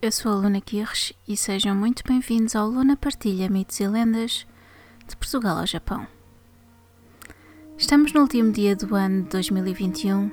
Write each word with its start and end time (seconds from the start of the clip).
Eu 0.00 0.12
sou 0.12 0.30
a 0.30 0.34
Luna 0.36 0.60
Kirsch 0.60 1.12
e 1.26 1.36
sejam 1.36 1.74
muito 1.74 2.04
bem-vindos 2.06 2.54
ao 2.54 2.68
Luna 2.68 2.96
Partilha 2.96 3.50
Mitos 3.50 3.80
e 3.80 3.88
Lendas 3.88 4.46
de 5.08 5.16
Portugal 5.16 5.58
ao 5.58 5.66
Japão. 5.66 6.06
Estamos 7.76 8.12
no 8.12 8.20
último 8.20 8.52
dia 8.52 8.76
do 8.76 8.94
ano 8.94 9.24
de 9.24 9.30
2021, 9.30 10.30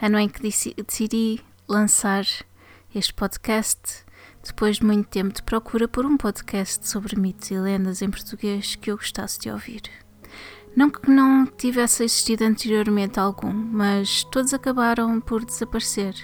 ano 0.00 0.18
em 0.20 0.28
que 0.28 0.40
decidi 0.40 1.40
lançar 1.66 2.24
este 2.94 3.12
podcast 3.14 4.04
depois 4.46 4.76
de 4.76 4.86
muito 4.86 5.08
tempo 5.08 5.34
de 5.34 5.42
procura 5.42 5.88
por 5.88 6.06
um 6.06 6.16
podcast 6.16 6.88
sobre 6.88 7.18
mitos 7.18 7.50
e 7.50 7.58
lendas 7.58 8.00
em 8.00 8.08
português 8.08 8.76
que 8.76 8.92
eu 8.92 8.96
gostasse 8.96 9.40
de 9.40 9.50
ouvir. 9.50 9.82
Não 10.76 10.88
que 10.88 11.10
não 11.10 11.46
tivesse 11.46 12.04
existido 12.04 12.44
anteriormente 12.44 13.18
algum, 13.18 13.52
mas 13.52 14.22
todos 14.22 14.54
acabaram 14.54 15.20
por 15.20 15.44
desaparecer 15.44 16.14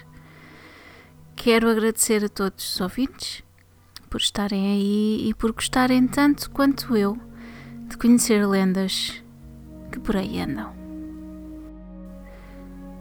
Quero 1.45 1.69
agradecer 1.69 2.25
a 2.25 2.28
todos 2.31 2.73
os 2.73 2.81
ouvintes 2.81 3.45
por 4.09 4.19
estarem 4.19 4.67
aí 4.67 5.28
e 5.28 5.34
por 5.34 5.53
gostarem 5.53 6.09
tanto 6.09 6.50
quanto 6.50 6.97
eu 6.97 7.19
de 7.87 7.98
conhecer 7.98 8.47
lendas 8.47 9.23
que 9.92 10.00
por 10.00 10.17
aí 10.17 10.41
andam. 10.41 10.75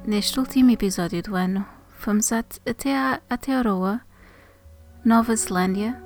Neste 0.05 0.41
último 0.41 0.71
episódio 0.71 1.23
do 1.23 1.37
ano, 1.37 1.65
fomos 1.95 2.33
até 2.33 2.93
a 2.93 3.21
Aotearoa, 3.29 4.01
Nova 5.05 5.33
Zelândia, 5.37 5.97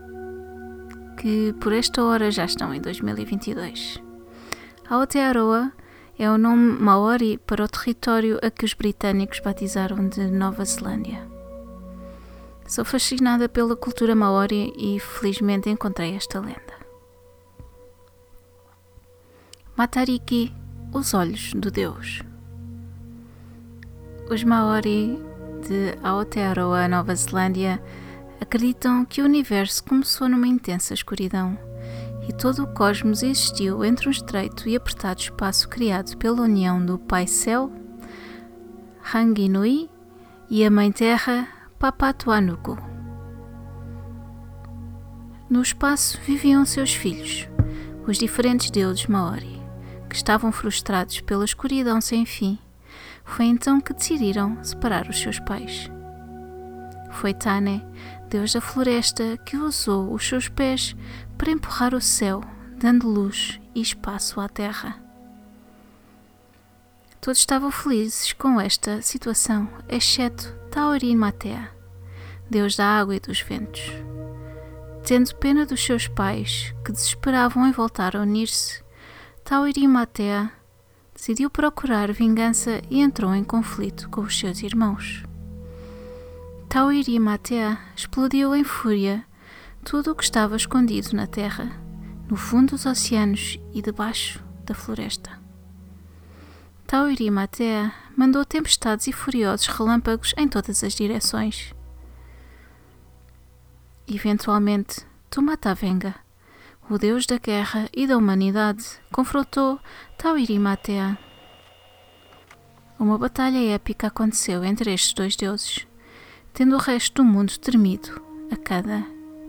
que 1.20 1.54
por 1.54 1.74
esta 1.74 2.04
hora 2.04 2.30
já 2.30 2.46
estão 2.46 2.72
em 2.72 2.80
2022. 2.80 4.00
A 4.88 4.94
Aotearoa 4.94 5.72
é 6.20 6.30
o 6.30 6.38
nome 6.38 6.74
maori 6.74 7.40
para 7.40 7.66
o 7.66 7.68
território 7.68 8.40
a 8.44 8.52
que 8.52 8.64
os 8.64 8.76
britânicos 8.76 9.40
batizaram 9.40 10.08
de 10.08 10.28
Nova 10.28 10.64
Zelândia. 10.66 11.36
Sou 12.68 12.84
fascinada 12.84 13.48
pela 13.48 13.78
cultura 13.78 14.14
maori 14.14 14.73
e 14.78 15.00
felizmente 15.00 15.70
encontrei 15.70 16.16
esta 16.16 16.42
lenda. 16.42 16.76
Matariki, 19.78 20.54
os 20.94 21.14
olhos 21.14 21.54
do 21.54 21.72
Deus. 21.72 22.22
Os 24.30 24.44
Maori 24.44 25.18
de 25.66 25.98
Aotearoa, 26.04 26.90
Nova 26.90 27.16
Zelândia, 27.16 27.82
acreditam 28.42 29.06
que 29.06 29.22
o 29.22 29.26
universo 29.26 29.81
começou 29.86 30.28
numa 30.28 30.48
intensa 30.48 30.94
escuridão 30.94 31.58
e 32.28 32.34
todo 32.34 32.64
o 32.64 32.74
cosmos 32.74 33.24
existiu 33.24 33.86
entre 33.86 34.09
um 34.09 34.12
estreito 34.12 34.68
e 34.68 34.76
apertado 34.76 35.22
espaço 35.22 35.70
criado 35.70 36.18
pela 36.18 36.41
união 36.41 36.86
do 36.86 37.00
Pai 37.00 37.28
Céu, 37.28 37.72
Ranginui, 39.00 39.90
e 40.50 40.66
a 40.66 40.72
Mãe 40.72 40.91
Terra, 40.91 41.47
Papatuanuku. 41.80 42.76
No 45.48 45.62
espaço 45.62 46.20
viviam 46.26 46.66
seus 46.66 46.92
filhos, 46.92 47.48
os 48.08 48.18
diferentes 48.18 48.72
deuses 48.72 49.06
Maori, 49.06 49.62
que 50.10 50.16
estavam 50.16 50.52
frustrados 50.52 51.22
pela 51.22 51.46
escuridão 51.46 52.02
sem 52.02 52.26
fim. 52.26 52.58
Foi 53.24 53.46
então 53.46 53.80
que 53.80 53.94
decidiram 53.94 54.58
separar 54.64 55.08
os 55.08 55.20
seus 55.20 55.40
pais. 55.40 55.88
Foi 57.12 57.32
Tane, 57.32 57.86
deus 58.28 58.54
da 58.54 58.59
floresta, 58.59 59.38
que 59.46 59.56
usou 59.56 60.12
os 60.12 60.28
seus 60.28 60.50
pés 60.50 60.96
para 61.38 61.52
empurrar 61.52 61.94
o 61.94 62.02
céu, 62.02 62.42
dando 62.76 63.08
luz 63.08 63.62
e 63.76 63.82
espaço 63.82 64.42
à 64.42 64.50
terra. 64.50 64.96
Todos 67.22 67.38
estavam 67.38 67.70
felizes 67.70 68.34
com 68.34 68.59
esta 68.59 69.00
situação, 69.04 69.70
exceto 69.88 70.56
Tauri 70.72 71.16
Matea, 71.16 71.69
deus 72.50 72.75
da 72.75 72.85
água 72.85 73.16
e 73.16 73.19
dos 73.19 73.41
ventos. 73.41 73.81
Tendo 75.03 75.33
pena 75.35 75.66
dos 75.66 75.83
seus 75.83 76.07
pais, 76.07 76.73
que 76.83 76.91
desesperavam 76.91 77.67
em 77.67 77.72
voltar 77.72 78.16
a 78.16 78.22
unir-se, 78.22 78.83
Tauri 79.44 79.88
Matea 79.88 80.51
decidiu 81.17 81.50
procurar 81.50 82.13
vingança 82.13 82.79
e 82.91 83.01
entrou 83.01 83.33
em 83.33 83.44
conflito 83.44 84.07
com 84.09 84.22
os 84.22 84.38
seus 84.38 84.61
irmãos. 84.61 85.23
Tauiri 86.69 87.17
Matea 87.17 87.79
explodiu 87.95 88.55
em 88.55 88.63
fúria 88.63 89.25
tudo 89.84 90.11
o 90.11 90.16
que 90.16 90.23
estava 90.23 90.55
escondido 90.55 91.16
na 91.16 91.25
terra, 91.25 91.72
no 92.29 92.35
fundo 92.35 92.72
dos 92.72 92.85
oceanos 92.85 93.57
e 93.73 93.81
debaixo 93.81 94.44
da 94.63 94.75
floresta. 94.75 95.27
Tauiri 96.97 97.30
Matea 97.30 97.94
mandou 98.16 98.44
tempestades 98.44 99.06
e 99.06 99.12
furiosos 99.12 99.68
relâmpagos 99.68 100.34
em 100.35 100.47
todas 100.47 100.84
as 100.84 100.96
direções. 100.96 101.72
Eventualmente, 104.08 105.06
Tumatavenga, 105.30 106.16
o 106.90 106.97
deus 106.97 107.28
da 107.28 107.38
guerra 107.38 107.88
e 107.96 108.08
da 108.08 108.18
humanidade, 108.18 108.84
confrontou 109.12 109.80
Tauiri 110.18 110.58
Matea. 110.58 111.19
Uma 112.97 113.19
batalha 113.19 113.75
épica 113.75 114.08
aconteceu 114.08 114.64
entre 114.64 114.91
estes 114.91 115.14
dois 115.14 115.35
deuses, 115.35 115.85
tendo 116.52 116.74
o 116.74 116.79
resto 116.79 117.22
do 117.22 117.24
mundo 117.24 117.59
tremido 117.59 118.19
a 118.52 118.56
cada 118.56 119.06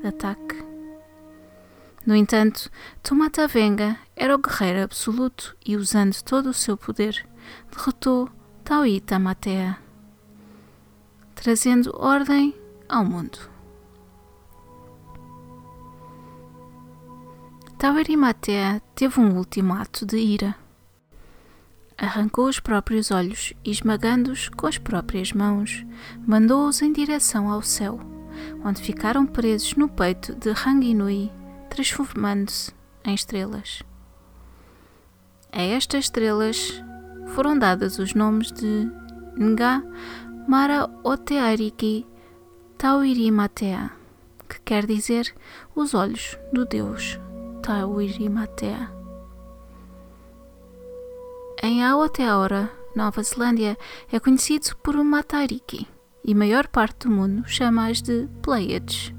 ataque. 0.06 0.68
No 2.04 2.14
entanto, 2.14 2.70
Tomatavenga 3.02 3.98
era 4.14 4.34
o 4.34 4.38
guerreiro 4.38 4.82
absoluto 4.82 5.56
e, 5.64 5.76
usando 5.76 6.22
todo 6.22 6.50
o 6.50 6.54
seu 6.54 6.74
poder, 6.74 7.27
derrotou 7.70 8.28
Tauita 8.64 9.18
Matea, 9.18 9.78
trazendo 11.34 11.90
ordem 11.96 12.54
ao 12.88 13.04
mundo. 13.04 13.38
Matea 18.16 18.82
teve 18.94 19.20
um 19.20 19.36
último 19.36 19.72
ato 19.74 20.04
de 20.04 20.18
ira. 20.18 20.54
Arrancou 21.96 22.46
os 22.46 22.60
próprios 22.60 23.10
olhos 23.10 23.52
e, 23.64 23.70
esmagando-os 23.70 24.48
com 24.48 24.66
as 24.66 24.78
próprias 24.78 25.32
mãos, 25.32 25.86
mandou-os 26.26 26.82
em 26.82 26.92
direção 26.92 27.50
ao 27.50 27.62
céu, 27.62 28.00
onde 28.64 28.82
ficaram 28.82 29.24
presos 29.26 29.74
no 29.74 29.88
peito 29.88 30.34
de 30.34 30.50
Ranginui, 30.50 31.30
transformando-se 31.70 32.72
em 33.04 33.14
estrelas. 33.14 33.82
A 35.50 35.62
estas 35.62 36.04
estrelas 36.04 36.82
foram 37.34 37.58
dadas 37.58 37.98
os 37.98 38.14
nomes 38.14 38.50
de 38.52 38.90
Nga 39.38 39.82
Mara 40.46 40.88
Oteariki 41.02 42.06
Tauirimatea, 42.76 43.90
que 44.48 44.60
quer 44.60 44.86
dizer 44.86 45.34
os 45.74 45.94
olhos 45.94 46.38
do 46.52 46.64
deus 46.64 47.18
Tauirimatea. 47.62 48.90
Em 51.62 51.84
Aotearoa, 51.84 52.70
Nova 52.94 53.22
Zelândia, 53.22 53.76
é 54.12 54.20
conhecido 54.20 54.76
por 54.82 54.96
Matariki 55.02 55.86
e 56.24 56.34
maior 56.34 56.68
parte 56.68 57.08
do 57.08 57.14
mundo 57.14 57.42
chama-as 57.46 58.00
de 58.00 58.28
Pleiades. 58.42 59.12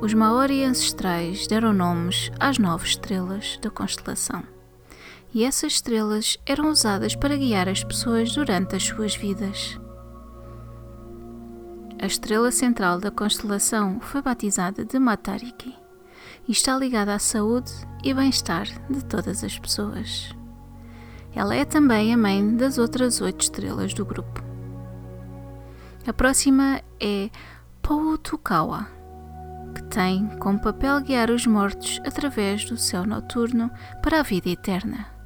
Os 0.00 0.14
Maori 0.14 0.64
ancestrais 0.64 1.46
deram 1.46 1.72
nomes 1.72 2.30
às 2.38 2.56
nove 2.56 2.86
estrelas 2.86 3.58
da 3.60 3.68
constelação, 3.68 4.42
e 5.34 5.44
essas 5.44 5.74
estrelas 5.74 6.38
eram 6.46 6.70
usadas 6.70 7.14
para 7.14 7.36
guiar 7.36 7.68
as 7.68 7.84
pessoas 7.84 8.32
durante 8.32 8.76
as 8.76 8.84
suas 8.84 9.14
vidas. 9.14 9.78
A 12.00 12.06
estrela 12.06 12.50
central 12.50 12.98
da 12.98 13.10
constelação 13.10 14.00
foi 14.00 14.22
batizada 14.22 14.84
de 14.84 14.98
Matariki 14.98 15.74
e 16.46 16.52
está 16.52 16.76
ligada 16.78 17.14
à 17.14 17.18
saúde 17.18 17.72
e 18.04 18.14
bem-estar 18.14 18.66
de 18.88 19.04
todas 19.04 19.42
as 19.42 19.58
pessoas. 19.58 20.34
Ela 21.34 21.56
é 21.56 21.64
também 21.64 22.14
a 22.14 22.16
mãe 22.16 22.56
das 22.56 22.78
outras 22.78 23.20
oito 23.20 23.42
estrelas 23.42 23.92
do 23.92 24.04
grupo. 24.04 24.42
A 26.06 26.12
próxima 26.12 26.80
é 27.00 27.28
Poutukawa 27.82 28.98
que 29.74 29.82
tem 29.84 30.26
como 30.38 30.58
papel 30.58 31.00
guiar 31.00 31.30
os 31.30 31.46
mortos 31.46 32.00
através 32.04 32.64
do 32.64 32.76
céu 32.76 33.06
noturno 33.06 33.70
para 34.02 34.20
a 34.20 34.22
vida 34.22 34.48
eterna. 34.48 35.17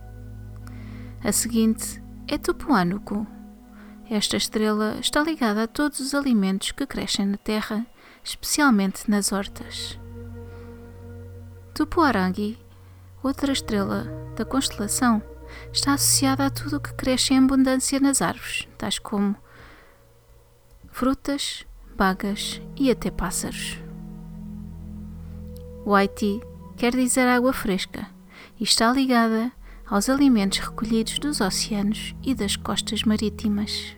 A 1.24 1.30
seguinte 1.30 2.02
é 2.26 2.36
Tupuanuku. 2.36 3.24
Esta 4.10 4.36
estrela 4.36 4.96
está 4.98 5.22
ligada 5.22 5.62
a 5.62 5.68
todos 5.68 6.00
os 6.00 6.14
alimentos 6.16 6.72
que 6.72 6.84
crescem 6.84 7.26
na 7.26 7.36
Terra, 7.36 7.86
especialmente 8.24 9.08
nas 9.08 9.30
hortas. 9.30 9.96
Tupuarangi, 11.72 12.58
outra 13.22 13.52
estrela 13.52 14.04
da 14.34 14.44
constelação, 14.44 15.22
está 15.72 15.94
associada 15.94 16.46
a 16.46 16.50
tudo 16.50 16.78
o 16.78 16.80
que 16.80 16.92
cresce 16.94 17.34
em 17.34 17.38
abundância 17.38 18.00
nas 18.00 18.20
árvores, 18.20 18.66
tais 18.76 18.98
como 18.98 19.36
frutas, 20.90 21.64
bagas 21.96 22.60
e 22.76 22.90
até 22.90 23.12
pássaros. 23.12 23.78
Waiti 25.86 26.40
quer 26.76 26.96
dizer 26.96 27.28
água 27.28 27.52
fresca 27.52 28.08
e 28.58 28.64
está 28.64 28.92
ligada 28.92 29.52
aos 29.92 30.08
alimentos 30.08 30.58
recolhidos 30.58 31.18
dos 31.18 31.42
oceanos 31.42 32.14
e 32.22 32.34
das 32.34 32.56
costas 32.56 33.02
marítimas. 33.02 33.94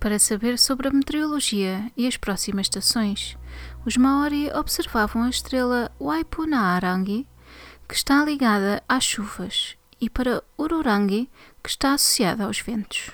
Para 0.00 0.18
saber 0.18 0.58
sobre 0.58 0.88
a 0.88 0.90
meteorologia 0.90 1.92
e 1.94 2.06
as 2.06 2.16
próximas 2.16 2.64
estações, 2.64 3.36
os 3.84 3.98
Maori 3.98 4.50
observavam 4.54 5.24
a 5.24 5.28
estrela 5.28 5.92
Waipunaarangi, 6.00 7.28
que 7.86 7.94
está 7.94 8.24
ligada 8.24 8.82
às 8.88 9.04
chuvas, 9.04 9.76
e 10.00 10.08
para 10.08 10.42
Ururangi, 10.58 11.28
que 11.62 11.68
está 11.68 11.92
associada 11.92 12.44
aos 12.44 12.58
ventos. 12.58 13.10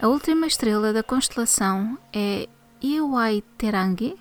A 0.00 0.06
última 0.06 0.46
estrela 0.46 0.92
da 0.92 1.02
constelação 1.02 1.98
é 2.12 2.48
Iwaiterangi, 2.80 4.14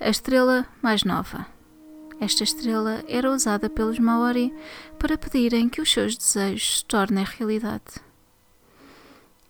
a 0.00 0.08
estrela 0.08 0.66
mais 0.80 1.04
nova. 1.04 1.55
Esta 2.20 2.44
estrela 2.44 3.04
era 3.06 3.30
usada 3.30 3.68
pelos 3.68 3.98
Maori 3.98 4.54
para 4.98 5.18
pedirem 5.18 5.68
que 5.68 5.80
os 5.80 5.92
seus 5.92 6.16
desejos 6.16 6.78
se 6.78 6.84
tornem 6.84 7.24
realidade. 7.24 8.00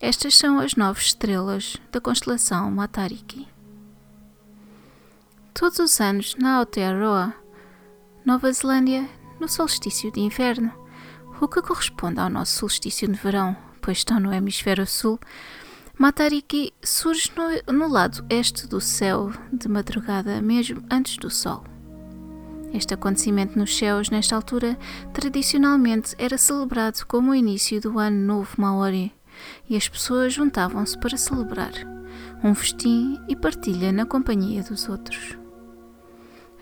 Estas 0.01 0.37
são 0.37 0.59
as 0.59 0.75
nove 0.75 1.01
estrelas 1.01 1.77
da 1.91 2.01
constelação 2.01 2.71
Matariki. 2.71 3.49
Todos 5.55 5.79
os 5.79 6.01
anos 6.01 6.35
na 6.39 6.57
Aotearoa, 6.57 7.33
Nova 8.25 8.53
Zelândia, 8.53 9.09
no 9.41 9.49
solstício 9.49 10.13
de 10.13 10.21
inverno, 10.21 10.71
o 11.41 11.49
que 11.49 11.63
corresponde 11.63 12.21
ao 12.21 12.29
nosso 12.29 12.59
solstício 12.59 13.09
de 13.09 13.19
verão, 13.19 13.57
pois 13.81 13.99
estão 13.99 14.21
no 14.21 14.35
hemisfério 14.35 14.87
sul, 14.87 15.19
Matariki 15.97 16.75
surge 16.83 17.33
no, 17.35 17.73
no 17.73 17.89
lado 17.89 18.27
este 18.29 18.67
do 18.67 18.83
céu 18.83 19.33
de 19.51 19.67
madrugada, 19.67 20.43
mesmo 20.43 20.85
antes 20.91 21.17
do 21.17 21.31
sol. 21.31 21.65
Este 22.77 22.93
acontecimento 22.93 23.59
nos 23.59 23.75
céus, 23.75 24.11
nesta 24.11 24.37
altura, 24.37 24.79
tradicionalmente 25.15 26.15
era 26.19 26.37
celebrado 26.37 27.07
como 27.07 27.31
o 27.31 27.35
início 27.35 27.81
do 27.81 27.99
Ano 27.99 28.19
Novo 28.19 28.51
Maori, 28.59 29.15
e 29.67 29.79
as 29.79 29.89
pessoas 29.89 30.35
juntavam-se 30.35 30.99
para 30.99 31.17
celebrar 31.17 31.73
um 32.45 32.55
festim 32.55 33.19
e 33.29 33.35
partilha 33.35 33.91
na 33.93 34.05
companhia 34.05 34.63
dos 34.63 34.91
outros. 34.91 35.39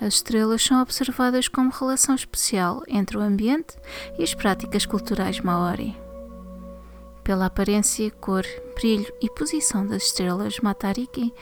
As 0.01 0.15
estrelas 0.15 0.63
são 0.63 0.81
observadas 0.81 1.49
como 1.49 1.71
relação 1.71 2.15
especial 2.15 2.85
entre 2.87 3.19
o 3.19 3.21
ambiente 3.21 3.77
e 4.17 4.23
as 4.23 4.35
práticas 4.35 4.87
culturais 4.87 5.41
maori. 5.41 6.04
Pela 7.25 7.47
aparência, 7.47 8.11
cor, 8.11 8.45
brilho 8.75 9.11
e 9.19 9.31
posição 9.31 9.87
das 9.87 10.03
estrelas 10.03 10.61
Matariki, 10.61 11.33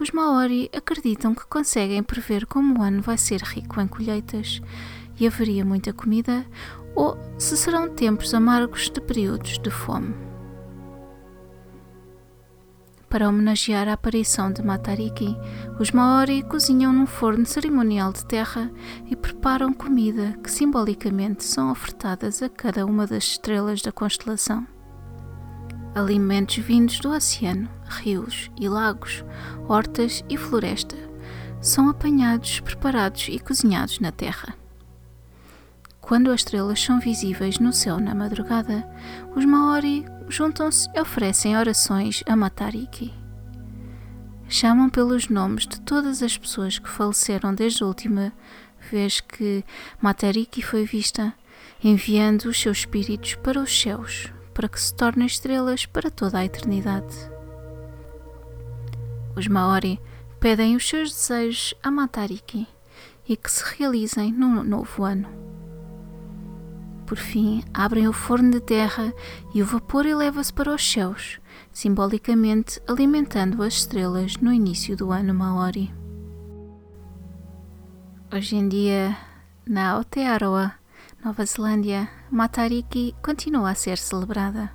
os 0.00 0.10
Maori 0.10 0.70
acreditam 0.74 1.34
que 1.34 1.46
conseguem 1.46 2.02
prever 2.02 2.46
como 2.46 2.80
o 2.80 2.82
ano 2.82 3.02
vai 3.02 3.18
ser 3.18 3.42
rico 3.42 3.78
em 3.78 3.86
colheitas. 3.86 4.62
E 5.20 5.26
haveria 5.26 5.62
muita 5.62 5.92
comida, 5.92 6.46
ou 6.94 7.18
se 7.38 7.54
serão 7.54 7.90
tempos 7.90 8.32
amargos 8.32 8.88
de 8.88 8.98
períodos 8.98 9.58
de 9.58 9.70
fome. 9.70 10.14
Para 13.10 13.28
homenagear 13.28 13.88
a 13.88 13.92
aparição 13.92 14.50
de 14.50 14.62
Matariki, 14.62 15.36
os 15.78 15.90
Maori 15.90 16.42
cozinham 16.44 16.94
num 16.94 17.06
forno 17.06 17.44
cerimonial 17.44 18.10
de 18.10 18.24
terra 18.24 18.70
e 19.06 19.14
preparam 19.14 19.74
comida 19.74 20.32
que 20.42 20.50
simbolicamente 20.50 21.44
são 21.44 21.70
ofertadas 21.70 22.42
a 22.42 22.48
cada 22.48 22.86
uma 22.86 23.06
das 23.06 23.24
estrelas 23.24 23.82
da 23.82 23.92
constelação 23.92 24.66
alimentos 25.96 26.58
vindos 26.58 27.00
do 27.00 27.10
oceano, 27.10 27.70
rios 27.88 28.50
e 28.60 28.68
lagos, 28.68 29.24
hortas 29.66 30.22
e 30.28 30.36
floresta, 30.36 30.94
são 31.58 31.88
apanhados, 31.88 32.60
preparados 32.60 33.28
e 33.30 33.38
cozinhados 33.38 33.98
na 33.98 34.12
terra. 34.12 34.54
Quando 35.98 36.30
as 36.30 36.40
estrelas 36.40 36.82
são 36.82 37.00
visíveis 37.00 37.58
no 37.58 37.72
céu 37.72 37.98
na 37.98 38.14
madrugada, 38.14 38.86
os 39.34 39.46
Maori 39.46 40.04
juntam-se 40.28 40.86
e 40.94 41.00
oferecem 41.00 41.56
orações 41.56 42.22
a 42.26 42.36
Matariki. 42.36 43.12
Chamam 44.48 44.90
pelos 44.90 45.28
nomes 45.30 45.66
de 45.66 45.80
todas 45.80 46.22
as 46.22 46.36
pessoas 46.36 46.78
que 46.78 46.90
faleceram 46.90 47.54
desde 47.54 47.82
a 47.82 47.86
última 47.86 48.34
vez 48.90 49.20
que 49.20 49.64
Matariki 50.00 50.60
foi 50.60 50.84
vista, 50.84 51.32
enviando 51.82 52.44
os 52.44 52.60
seus 52.60 52.78
espíritos 52.80 53.34
para 53.36 53.58
os 53.58 53.80
céus 53.80 54.30
para 54.56 54.70
que 54.70 54.80
se 54.80 54.94
tornem 54.94 55.26
estrelas 55.26 55.84
para 55.84 56.10
toda 56.10 56.38
a 56.38 56.44
eternidade. 56.46 57.14
Os 59.36 59.46
Maori 59.46 60.00
pedem 60.40 60.74
os 60.74 60.88
seus 60.88 61.12
desejos 61.12 61.74
a 61.82 61.90
Matariki 61.90 62.66
e 63.28 63.36
que 63.36 63.52
se 63.52 63.62
realizem 63.76 64.32
no 64.32 64.64
novo 64.64 65.04
ano. 65.04 65.28
Por 67.04 67.18
fim, 67.18 67.62
abrem 67.74 68.08
o 68.08 68.14
forno 68.14 68.50
de 68.50 68.60
terra 68.60 69.12
e 69.54 69.60
o 69.60 69.66
vapor 69.66 70.06
eleva-se 70.06 70.54
para 70.54 70.74
os 70.74 70.90
céus, 70.90 71.38
simbolicamente 71.70 72.80
alimentando 72.88 73.62
as 73.62 73.74
estrelas 73.74 74.38
no 74.38 74.50
início 74.50 74.96
do 74.96 75.12
ano 75.12 75.34
Maori. 75.34 75.92
Hoje 78.32 78.56
em 78.56 78.66
dia, 78.66 79.14
na 79.66 79.90
Aotearoa, 79.90 80.72
Nova 81.26 81.44
Zelândia, 81.44 82.08
Matariki 82.30 83.12
continua 83.20 83.70
a 83.70 83.74
ser 83.74 83.98
celebrada. 83.98 84.70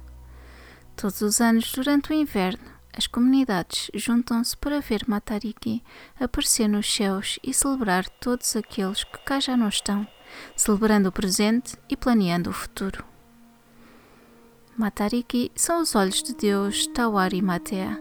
Todos 0.98 1.21
os 1.21 1.39
anos, 1.39 1.71
durante 1.71 2.12
o 2.12 2.13
inverno, 2.13 2.65
as 2.94 3.07
comunidades 3.07 3.89
juntam-se 3.93 4.58
para 4.58 4.81
ver 4.81 5.05
Matariki 5.08 5.81
aparecer 6.20 6.67
nos 6.67 6.93
céus 6.93 7.39
e 7.41 7.53
celebrar 7.53 8.10
todos 8.20 8.53
aqueles 8.58 9.05
que 9.05 9.17
cá 9.20 9.39
já 9.39 9.55
não 9.55 9.70
estão, 9.70 10.05
celebrando 10.53 11.08
o 11.08 11.12
presente 11.13 11.77
e 11.88 11.96
planeando 11.96 12.50
o 12.50 12.53
futuro. 12.53 13.05
Matariki 14.75 15.53
são 15.55 15.81
os 15.81 15.96
olhos 15.96 16.22
de 16.22 16.36
Deus 16.36 16.86
Tawari 16.88 17.41
Matea, 17.41 17.98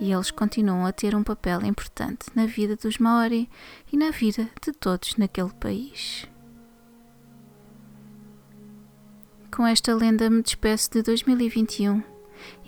e 0.00 0.10
eles 0.10 0.30
continuam 0.30 0.86
a 0.86 0.92
ter 0.92 1.14
um 1.14 1.22
papel 1.22 1.62
importante 1.62 2.24
na 2.34 2.46
vida 2.46 2.74
dos 2.74 2.96
Maori 2.96 3.50
e 3.92 3.98
na 3.98 4.12
vida 4.12 4.48
de 4.62 4.72
todos 4.72 5.16
naquele 5.18 5.52
país. 5.52 6.26
Com 9.56 9.66
esta 9.66 9.94
lenda 9.94 10.28
me 10.28 10.42
despeço 10.42 10.90
de 10.90 11.00
2021 11.00 12.02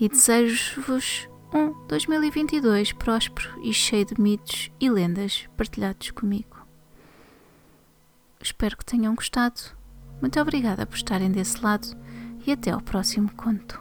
e 0.00 0.08
desejo-vos 0.08 1.28
um 1.52 1.86
2022 1.86 2.92
próspero 2.92 3.60
e 3.62 3.74
cheio 3.74 4.06
de 4.06 4.18
mitos 4.18 4.70
e 4.80 4.88
lendas 4.88 5.46
partilhados 5.54 6.10
comigo. 6.12 6.66
Espero 8.42 8.74
que 8.74 8.86
tenham 8.86 9.14
gostado. 9.14 9.60
Muito 10.22 10.40
obrigada 10.40 10.86
por 10.86 10.96
estarem 10.96 11.30
desse 11.30 11.62
lado 11.62 11.88
e 12.46 12.52
até 12.52 12.70
ao 12.70 12.80
próximo 12.80 13.30
conto. 13.36 13.78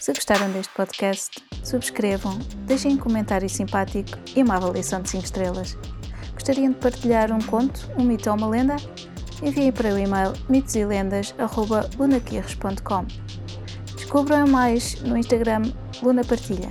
Se 0.00 0.12
gostaram 0.12 0.50
deste 0.50 0.74
podcast, 0.74 1.40
subscrevam, 1.62 2.36
deixem 2.66 2.94
um 2.94 2.98
comentário 2.98 3.48
simpático 3.48 4.18
e 4.34 4.42
uma 4.42 4.56
avaliação 4.56 5.00
de 5.00 5.10
5 5.10 5.24
estrelas. 5.24 5.78
Gostariam 6.32 6.72
de 6.72 6.80
partilhar 6.80 7.30
um 7.30 7.40
conto, 7.42 7.88
um 7.96 8.04
mito 8.04 8.28
ou 8.28 8.36
uma 8.36 8.48
lenda? 8.48 8.74
Enviem 9.42 9.72
para 9.72 9.94
o 9.94 9.98
e-mail 9.98 10.34
mitoselendas.lunaquirres.com. 10.48 13.06
Descubram 13.96 14.46
mais 14.46 15.00
no 15.02 15.16
Instagram 15.16 15.62
Luna 16.02 16.22
Partilha. 16.24 16.70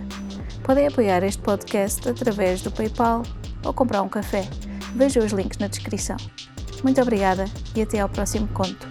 Podem 0.64 0.88
apoiar 0.88 1.24
este 1.24 1.42
podcast 1.42 2.08
através 2.08 2.62
do 2.62 2.72
PayPal 2.72 3.24
ou 3.66 3.74
comprar 3.74 4.02
um 4.02 4.10
café. 4.10 4.48
Vejam 4.96 5.26
os 5.26 5.34
links 5.34 5.58
na 5.58 5.68
descrição. 5.68 6.18
Muito 6.84 7.02
obrigada 7.02 7.46
e 7.76 7.82
até 7.82 8.00
ao 8.00 8.10
próximo 8.10 8.48
conto. 8.50 8.88